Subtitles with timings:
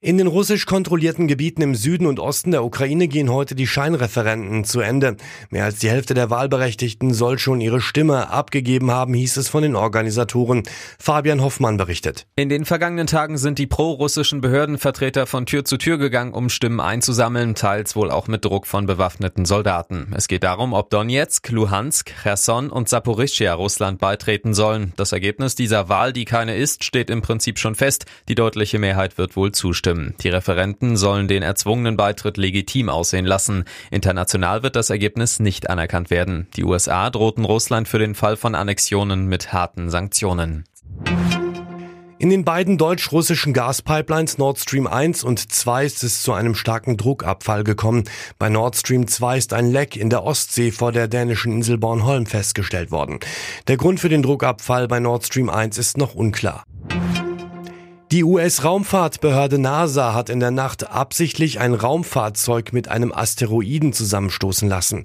[0.00, 4.62] In den russisch kontrollierten Gebieten im Süden und Osten der Ukraine gehen heute die Scheinreferenten
[4.62, 5.16] zu Ende.
[5.50, 9.64] Mehr als die Hälfte der Wahlberechtigten soll schon ihre Stimme abgegeben haben, hieß es von
[9.64, 10.62] den Organisatoren.
[11.00, 12.28] Fabian Hoffmann berichtet.
[12.36, 16.78] In den vergangenen Tagen sind die pro-russischen Behördenvertreter von Tür zu Tür gegangen, um Stimmen
[16.78, 20.12] einzusammeln, teils wohl auch mit Druck von bewaffneten Soldaten.
[20.14, 24.92] Es geht darum, ob Donetsk, Luhansk, Cherson und Saporischschja Russland beitreten sollen.
[24.96, 28.06] Das Ergebnis dieser Wahl, die keine ist, steht im Prinzip schon fest.
[28.28, 30.14] Die deutliche Mehrheit wird wohl zustimmen zustimmen.
[30.20, 33.64] Die Referenten sollen den erzwungenen Beitritt legitim aussehen lassen.
[33.90, 36.48] International wird das Ergebnis nicht anerkannt werden.
[36.56, 40.64] Die USA drohten Russland für den Fall von Annexionen mit harten Sanktionen.
[42.20, 46.96] In den beiden deutsch-russischen Gaspipelines Nord Stream 1 und 2 ist es zu einem starken
[46.96, 48.04] Druckabfall gekommen.
[48.40, 52.26] Bei Nord Stream 2 ist ein Leck in der Ostsee vor der dänischen Insel Bornholm
[52.26, 53.20] festgestellt worden.
[53.68, 56.64] Der Grund für den Druckabfall bei Nord Stream 1 ist noch unklar.
[58.10, 65.02] Die US-Raumfahrtbehörde NASA hat in der Nacht absichtlich ein Raumfahrzeug mit einem Asteroiden zusammenstoßen lassen.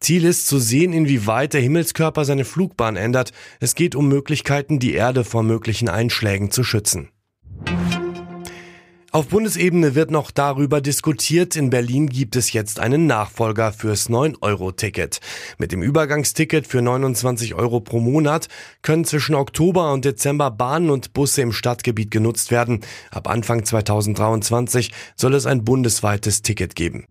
[0.00, 3.30] Ziel ist zu sehen, inwieweit der Himmelskörper seine Flugbahn ändert.
[3.60, 7.10] Es geht um Möglichkeiten, die Erde vor möglichen Einschlägen zu schützen.
[9.12, 11.56] Auf Bundesebene wird noch darüber diskutiert.
[11.56, 15.18] In Berlin gibt es jetzt einen Nachfolger fürs 9-Euro-Ticket.
[15.58, 18.46] Mit dem Übergangsticket für 29 Euro pro Monat
[18.82, 22.82] können zwischen Oktober und Dezember Bahnen und Busse im Stadtgebiet genutzt werden.
[23.10, 27.06] Ab Anfang 2023 soll es ein bundesweites Ticket geben.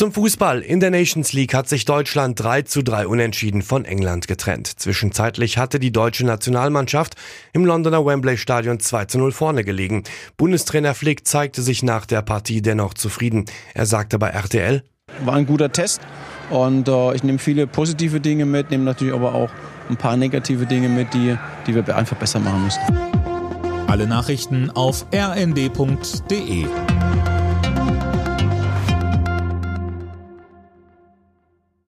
[0.00, 0.62] Zum Fußball.
[0.62, 4.66] In der Nations League hat sich Deutschland 3 zu 3 unentschieden von England getrennt.
[4.66, 7.16] Zwischenzeitlich hatte die deutsche Nationalmannschaft
[7.52, 10.04] im Londoner Wembley Stadion 2 zu 0 vorne gelegen.
[10.38, 13.44] Bundestrainer Flick zeigte sich nach der Partie dennoch zufrieden.
[13.74, 14.82] Er sagte bei RTL,
[15.26, 16.00] war ein guter Test
[16.48, 19.50] und äh, ich nehme viele positive Dinge mit, nehme natürlich aber auch
[19.90, 22.80] ein paar negative Dinge mit, die, die wir einfach besser machen müssen.
[23.86, 26.64] Alle Nachrichten auf rnd.de